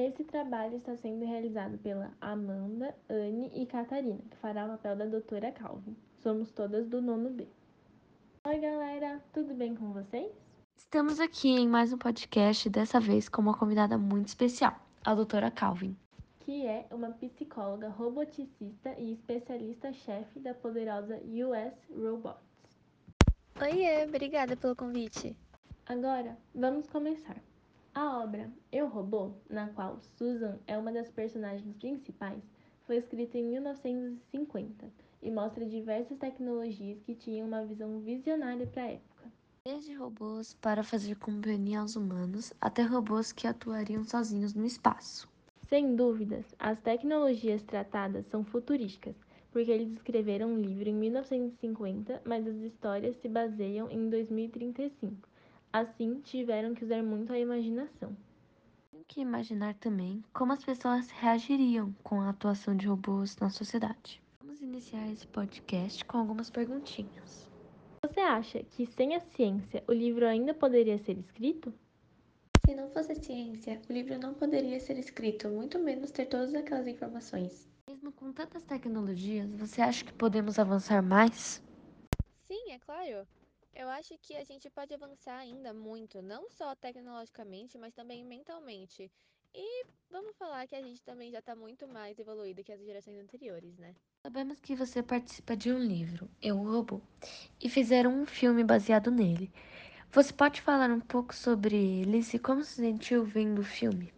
Esse 0.00 0.24
trabalho 0.24 0.78
está 0.78 0.96
sendo 0.96 1.26
realizado 1.26 1.76
pela 1.76 2.10
Amanda, 2.22 2.96
Anne 3.06 3.52
e 3.54 3.66
Catarina, 3.66 4.22
que 4.30 4.36
fará 4.38 4.64
o 4.64 4.68
papel 4.70 4.96
da 4.96 5.04
doutora 5.04 5.52
Calvin. 5.52 5.94
Somos 6.22 6.50
todas 6.52 6.88
do 6.88 7.02
nono 7.02 7.28
B. 7.28 7.46
Oi, 8.46 8.58
galera, 8.58 9.22
tudo 9.30 9.52
bem 9.52 9.74
com 9.74 9.92
vocês? 9.92 10.32
Estamos 10.74 11.20
aqui 11.20 11.50
em 11.50 11.68
mais 11.68 11.92
um 11.92 11.98
podcast, 11.98 12.70
dessa 12.70 12.98
vez 12.98 13.28
com 13.28 13.42
uma 13.42 13.54
convidada 13.54 13.98
muito 13.98 14.28
especial, 14.28 14.74
a 15.04 15.14
doutora 15.14 15.50
Calvin. 15.50 15.94
Que 16.38 16.64
é 16.64 16.86
uma 16.90 17.10
psicóloga 17.10 17.90
roboticista 17.90 18.94
e 18.98 19.12
especialista-chefe 19.12 20.40
da 20.40 20.54
poderosa 20.54 21.20
US 21.26 21.74
Robots. 21.94 22.40
Oiê, 23.60 24.06
obrigada 24.06 24.56
pelo 24.56 24.74
convite. 24.74 25.36
Agora, 25.84 26.38
vamos 26.54 26.88
começar. 26.88 27.36
A 27.92 28.22
obra 28.22 28.48
Eu 28.70 28.86
Robô, 28.86 29.32
na 29.48 29.68
qual 29.68 29.98
Susan 30.16 30.58
é 30.66 30.78
uma 30.78 30.92
das 30.92 31.10
personagens 31.10 31.76
principais, 31.76 32.40
foi 32.86 32.96
escrita 32.96 33.36
em 33.36 33.44
1950 33.44 34.86
e 35.20 35.30
mostra 35.30 35.66
diversas 35.66 36.16
tecnologias 36.16 37.02
que 37.02 37.16
tinham 37.16 37.48
uma 37.48 37.64
visão 37.64 37.98
visionária 38.00 38.66
para 38.66 38.82
a 38.82 38.92
época. 38.92 39.32
Desde 39.66 39.92
robôs 39.94 40.54
para 40.54 40.84
fazer 40.84 41.16
companhia 41.16 41.80
aos 41.80 41.96
humanos, 41.96 42.52
até 42.60 42.82
robôs 42.82 43.32
que 43.32 43.46
atuariam 43.46 44.04
sozinhos 44.04 44.54
no 44.54 44.64
espaço. 44.64 45.28
Sem 45.68 45.96
dúvidas, 45.96 46.46
as 46.58 46.80
tecnologias 46.80 47.62
tratadas 47.64 48.24
são 48.26 48.44
futurísticas, 48.44 49.16
porque 49.52 49.70
eles 49.70 49.92
escreveram 49.92 50.50
um 50.52 50.60
livro 50.60 50.88
em 50.88 50.94
1950, 50.94 52.22
mas 52.24 52.46
as 52.46 52.56
histórias 52.56 53.16
se 53.16 53.28
baseiam 53.28 53.90
em 53.90 54.08
2035. 54.08 55.29
Assim, 55.72 56.20
tiveram 56.20 56.74
que 56.74 56.84
usar 56.84 57.00
muito 57.00 57.32
a 57.32 57.38
imaginação. 57.38 58.16
Tenho 58.90 59.04
que 59.06 59.20
imaginar 59.20 59.74
também 59.74 60.20
como 60.32 60.52
as 60.52 60.64
pessoas 60.64 61.08
reagiriam 61.10 61.94
com 62.02 62.20
a 62.20 62.30
atuação 62.30 62.76
de 62.76 62.88
robôs 62.88 63.36
na 63.36 63.50
sociedade. 63.50 64.20
Vamos 64.40 64.60
iniciar 64.60 65.08
esse 65.12 65.28
podcast 65.28 66.04
com 66.04 66.18
algumas 66.18 66.50
perguntinhas. 66.50 67.48
Você 68.04 68.18
acha 68.18 68.64
que 68.64 68.84
sem 68.84 69.14
a 69.14 69.20
ciência 69.20 69.84
o 69.86 69.92
livro 69.92 70.26
ainda 70.26 70.52
poderia 70.52 70.98
ser 70.98 71.16
escrito? 71.16 71.72
Se 72.66 72.74
não 72.74 72.90
fosse 72.90 73.14
ciência, 73.14 73.80
o 73.88 73.92
livro 73.92 74.18
não 74.18 74.34
poderia 74.34 74.80
ser 74.80 74.98
escrito, 74.98 75.48
muito 75.48 75.78
menos 75.78 76.10
ter 76.10 76.26
todas 76.26 76.52
aquelas 76.52 76.88
informações. 76.88 77.68
Mesmo 77.88 78.10
com 78.10 78.32
tantas 78.32 78.64
tecnologias, 78.64 79.54
você 79.54 79.80
acha 79.80 80.04
que 80.04 80.12
podemos 80.12 80.58
avançar 80.58 81.00
mais? 81.00 81.62
Sim, 82.48 82.72
é 82.72 82.78
claro. 82.80 83.24
Eu 83.74 83.88
acho 83.88 84.16
que 84.18 84.36
a 84.36 84.44
gente 84.44 84.68
pode 84.70 84.92
avançar 84.94 85.38
ainda 85.38 85.72
muito, 85.72 86.20
não 86.22 86.48
só 86.50 86.74
tecnologicamente, 86.74 87.78
mas 87.78 87.94
também 87.94 88.24
mentalmente. 88.24 89.10
E 89.54 89.86
vamos 90.10 90.36
falar 90.36 90.66
que 90.66 90.76
a 90.76 90.82
gente 90.82 91.02
também 91.02 91.30
já 91.30 91.38
está 91.40 91.56
muito 91.56 91.88
mais 91.88 92.18
evoluído 92.18 92.62
que 92.62 92.72
as 92.72 92.80
gerações 92.80 93.18
anteriores, 93.18 93.76
né? 93.78 93.94
Sabemos 94.24 94.60
que 94.60 94.76
você 94.76 95.02
participa 95.02 95.56
de 95.56 95.72
um 95.72 95.78
livro, 95.78 96.30
Eu 96.42 96.58
o 96.58 96.70
Robô, 96.70 97.00
e 97.60 97.68
fizeram 97.68 98.12
um 98.22 98.26
filme 98.26 98.62
baseado 98.62 99.10
nele. 99.10 99.50
Você 100.12 100.32
pode 100.32 100.60
falar 100.60 100.90
um 100.90 101.00
pouco 101.00 101.34
sobre 101.34 101.76
eles 101.76 102.34
e 102.34 102.38
como 102.38 102.62
se 102.62 102.74
sentiu 102.76 103.24
vendo 103.24 103.60
o 103.60 103.64
filme? 103.64 104.12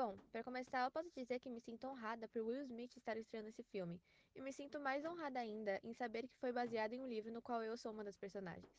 Bom, 0.00 0.16
para 0.30 0.44
começar, 0.44 0.84
eu 0.84 0.92
posso 0.92 1.10
dizer 1.10 1.40
que 1.40 1.50
me 1.50 1.60
sinto 1.60 1.88
honrada 1.88 2.28
por 2.28 2.42
Will 2.42 2.62
Smith 2.62 2.96
estar 2.96 3.16
estreando 3.16 3.48
esse 3.48 3.64
filme. 3.64 4.00
E 4.32 4.40
me 4.40 4.52
sinto 4.52 4.78
mais 4.78 5.04
honrada 5.04 5.40
ainda 5.40 5.80
em 5.82 5.92
saber 5.92 6.28
que 6.28 6.36
foi 6.36 6.52
baseado 6.52 6.92
em 6.92 7.00
um 7.00 7.08
livro 7.08 7.32
no 7.32 7.42
qual 7.42 7.64
eu 7.64 7.76
sou 7.76 7.90
uma 7.90 8.04
das 8.04 8.16
personagens. 8.16 8.72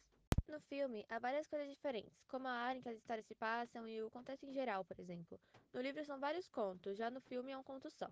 No 0.47 0.61
filme, 0.61 1.05
há 1.09 1.19
várias 1.19 1.45
coisas 1.45 1.67
diferentes, 1.67 2.23
como 2.25 2.47
a 2.47 2.51
área 2.51 2.79
em 2.79 2.81
que 2.81 2.87
as 2.87 2.95
histórias 2.95 3.25
se 3.25 3.35
passam 3.35 3.85
e 3.85 4.01
o 4.01 4.09
contexto 4.09 4.45
em 4.45 4.53
geral, 4.53 4.85
por 4.85 4.97
exemplo. 4.97 5.37
No 5.73 5.81
livro 5.81 6.05
são 6.05 6.21
vários 6.21 6.47
contos, 6.47 6.97
já 6.97 7.11
no 7.11 7.19
filme 7.19 7.51
é 7.51 7.57
um 7.57 7.63
conto 7.63 7.91
só. 7.91 8.09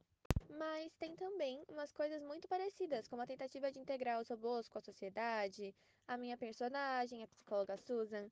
Mas 0.49 0.93
tem 0.95 1.15
também 1.15 1.63
umas 1.69 1.93
coisas 1.93 2.21
muito 2.21 2.45
parecidas, 2.49 3.07
como 3.07 3.21
a 3.21 3.25
tentativa 3.25 3.71
de 3.71 3.79
integrar 3.79 4.19
os 4.19 4.27
robôs 4.27 4.67
com 4.67 4.79
a 4.79 4.81
sociedade, 4.81 5.73
a 6.05 6.17
minha 6.17 6.35
personagem, 6.35 7.23
a 7.23 7.27
psicóloga 7.27 7.77
Susan, 7.77 8.29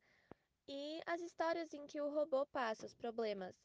e 0.67 0.99
as 1.05 1.21
histórias 1.21 1.73
em 1.73 1.87
que 1.87 2.01
o 2.01 2.09
robô 2.09 2.45
passa 2.47 2.85
os 2.85 2.93
problemas, 2.93 3.55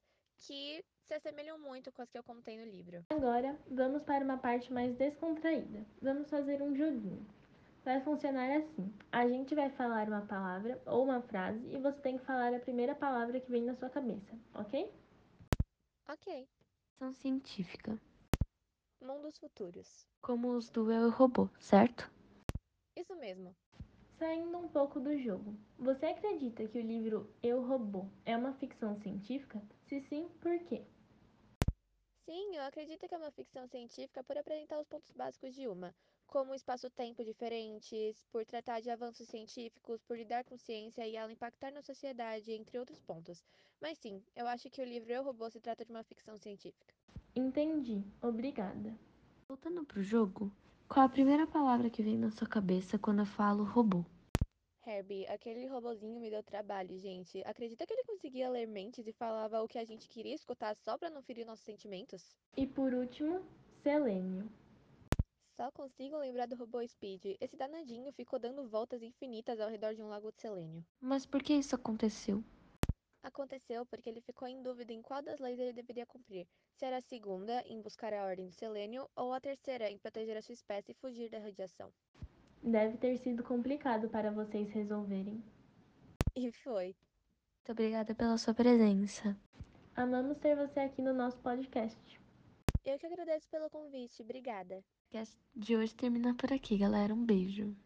que 0.40 0.84
se 1.06 1.14
assemelham 1.14 1.58
muito 1.58 1.90
com 1.92 2.02
as 2.02 2.10
que 2.10 2.18
eu 2.18 2.22
contei 2.22 2.56
no 2.58 2.70
livro. 2.70 3.04
Agora, 3.10 3.58
vamos 3.70 4.02
para 4.02 4.24
uma 4.24 4.38
parte 4.38 4.72
mais 4.72 4.94
descontraída. 4.96 5.84
Vamos 6.00 6.28
fazer 6.30 6.62
um 6.62 6.74
joguinho. 6.74 7.26
Vai 7.84 8.00
funcionar 8.02 8.50
assim: 8.56 8.92
a 9.10 9.26
gente 9.28 9.54
vai 9.54 9.70
falar 9.70 10.06
uma 10.08 10.22
palavra 10.26 10.80
ou 10.86 11.04
uma 11.04 11.20
frase 11.22 11.66
e 11.68 11.78
você 11.78 11.98
tem 12.00 12.18
que 12.18 12.24
falar 12.24 12.54
a 12.54 12.60
primeira 12.60 12.94
palavra 12.94 13.40
que 13.40 13.50
vem 13.50 13.62
na 13.64 13.74
sua 13.74 13.88
cabeça, 13.90 14.38
ok? 14.54 14.92
Ok. 16.08 16.48
Ação 16.96 17.12
científica, 17.14 17.98
Mundos 19.00 19.38
futuros. 19.38 20.06
como 20.20 20.50
os 20.54 20.68
do 20.68 20.92
Eu 20.92 21.02
e 21.02 21.06
o 21.06 21.10
Robô, 21.10 21.48
certo? 21.58 22.10
Isso 22.94 23.14
mesmo. 23.16 23.56
Saindo 24.20 24.58
um 24.58 24.68
pouco 24.68 25.00
do 25.00 25.16
jogo, 25.16 25.54
você 25.78 26.04
acredita 26.04 26.68
que 26.68 26.78
o 26.78 26.82
livro 26.82 27.32
Eu 27.42 27.66
Robô 27.66 28.04
é 28.26 28.36
uma 28.36 28.52
ficção 28.52 28.94
científica? 29.00 29.62
Se 29.86 29.98
sim, 30.02 30.28
por 30.42 30.58
quê? 30.64 30.82
Sim, 32.26 32.54
eu 32.54 32.62
acredito 32.64 33.08
que 33.08 33.14
é 33.14 33.16
uma 33.16 33.30
ficção 33.30 33.66
científica 33.66 34.22
por 34.22 34.36
apresentar 34.36 34.78
os 34.78 34.86
pontos 34.86 35.10
básicos 35.12 35.54
de 35.54 35.66
uma, 35.66 35.94
como 36.26 36.54
espaço-tempo 36.54 37.24
diferentes, 37.24 38.22
por 38.30 38.44
tratar 38.44 38.80
de 38.80 38.90
avanços 38.90 39.26
científicos, 39.26 40.02
por 40.02 40.18
lidar 40.18 40.44
com 40.44 40.58
ciência 40.58 41.06
e 41.06 41.16
ela 41.16 41.32
impactar 41.32 41.72
na 41.72 41.80
sociedade, 41.80 42.52
entre 42.52 42.78
outros 42.78 43.00
pontos. 43.00 43.42
Mas 43.80 43.96
sim, 43.96 44.22
eu 44.36 44.46
acho 44.46 44.68
que 44.68 44.82
o 44.82 44.84
livro 44.84 45.10
Eu 45.10 45.24
Robô 45.24 45.48
se 45.48 45.60
trata 45.60 45.82
de 45.82 45.92
uma 45.92 46.04
ficção 46.04 46.36
científica. 46.36 46.94
Entendi, 47.34 48.04
obrigada. 48.20 48.94
Voltando 49.48 49.82
pro 49.82 50.02
jogo, 50.02 50.52
qual 50.90 51.06
a 51.06 51.08
primeira 51.08 51.46
palavra 51.46 51.88
que 51.88 52.02
vem 52.02 52.18
na 52.18 52.32
sua 52.32 52.48
cabeça 52.48 52.98
quando 52.98 53.20
eu 53.20 53.24
falo 53.24 53.62
robô? 53.62 54.04
Herbie, 54.84 55.24
aquele 55.28 55.68
robozinho 55.68 56.18
me 56.20 56.28
deu 56.28 56.42
trabalho, 56.42 56.98
gente. 56.98 57.40
Acredita 57.46 57.86
que 57.86 57.92
ele 57.92 58.02
conseguia 58.02 58.50
ler 58.50 58.66
mentes 58.66 59.06
e 59.06 59.12
falava 59.12 59.62
o 59.62 59.68
que 59.68 59.78
a 59.78 59.84
gente 59.84 60.08
queria 60.08 60.34
escutar 60.34 60.74
só 60.74 60.98
pra 60.98 61.08
não 61.08 61.22
ferir 61.22 61.46
nossos 61.46 61.64
sentimentos? 61.64 62.34
E 62.56 62.66
por 62.66 62.92
último, 62.92 63.40
selênio. 63.84 64.50
Só 65.56 65.70
consigo 65.70 66.18
lembrar 66.18 66.46
do 66.46 66.56
robô 66.56 66.84
Speed. 66.84 67.36
Esse 67.40 67.56
danadinho 67.56 68.10
ficou 68.12 68.40
dando 68.40 68.68
voltas 68.68 69.00
infinitas 69.00 69.60
ao 69.60 69.70
redor 69.70 69.94
de 69.94 70.02
um 70.02 70.08
lago 70.08 70.32
de 70.32 70.40
selênio. 70.40 70.84
Mas 71.00 71.24
por 71.24 71.40
que 71.40 71.54
isso 71.54 71.76
aconteceu? 71.76 72.42
Aconteceu 73.22 73.84
porque 73.86 74.08
ele 74.08 74.20
ficou 74.20 74.48
em 74.48 74.62
dúvida 74.62 74.92
em 74.92 75.02
qual 75.02 75.22
das 75.22 75.38
leis 75.38 75.58
ele 75.58 75.72
deveria 75.72 76.06
cumprir. 76.06 76.46
Se 76.74 76.86
era 76.86 76.98
a 76.98 77.02
segunda, 77.02 77.62
em 77.66 77.80
buscar 77.80 78.14
a 78.14 78.24
ordem 78.24 78.46
do 78.46 78.52
selênio, 78.52 79.08
ou 79.14 79.32
a 79.32 79.40
terceira, 79.40 79.90
em 79.90 79.98
proteger 79.98 80.36
a 80.36 80.42
sua 80.42 80.54
espécie 80.54 80.92
e 80.92 80.94
fugir 80.94 81.28
da 81.28 81.38
radiação. 81.38 81.92
Deve 82.62 82.96
ter 82.96 83.18
sido 83.18 83.42
complicado 83.42 84.08
para 84.08 84.30
vocês 84.30 84.70
resolverem. 84.70 85.42
E 86.34 86.50
foi. 86.50 86.96
Muito 87.58 87.72
obrigada 87.72 88.14
pela 88.14 88.38
sua 88.38 88.54
presença. 88.54 89.36
Amamos 89.94 90.38
ter 90.38 90.56
você 90.56 90.80
aqui 90.80 91.02
no 91.02 91.12
nosso 91.12 91.38
podcast. 91.38 92.20
Eu 92.84 92.98
que 92.98 93.06
agradeço 93.06 93.48
pelo 93.50 93.68
convite. 93.68 94.22
Obrigada. 94.22 94.78
O 94.78 94.82
podcast 95.10 95.38
de 95.54 95.76
hoje 95.76 95.94
termina 95.94 96.34
por 96.34 96.52
aqui, 96.52 96.78
galera. 96.78 97.12
Um 97.12 97.24
beijo. 97.24 97.76